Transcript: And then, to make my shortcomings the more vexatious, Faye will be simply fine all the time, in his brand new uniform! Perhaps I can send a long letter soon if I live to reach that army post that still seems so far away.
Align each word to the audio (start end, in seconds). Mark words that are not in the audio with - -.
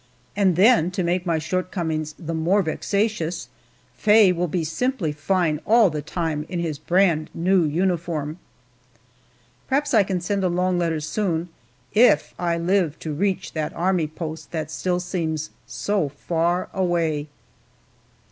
And 0.35 0.55
then, 0.55 0.89
to 0.97 1.03
make 1.03 1.27
my 1.27 1.37
shortcomings 1.37 2.15
the 2.17 2.33
more 2.33 2.63
vexatious, 2.63 3.49
Faye 3.93 4.31
will 4.31 4.47
be 4.47 4.63
simply 4.63 5.11
fine 5.11 5.59
all 5.63 5.91
the 5.91 6.01
time, 6.01 6.43
in 6.49 6.57
his 6.59 6.79
brand 6.79 7.29
new 7.35 7.63
uniform! 7.65 8.39
Perhaps 9.67 9.93
I 9.93 10.01
can 10.01 10.19
send 10.19 10.43
a 10.43 10.49
long 10.49 10.79
letter 10.79 11.01
soon 11.01 11.49
if 11.93 12.33
I 12.39 12.57
live 12.57 12.97
to 12.97 13.13
reach 13.13 13.53
that 13.53 13.73
army 13.75 14.07
post 14.07 14.49
that 14.49 14.71
still 14.71 14.99
seems 14.99 15.51
so 15.67 16.09
far 16.09 16.69
away. 16.73 17.27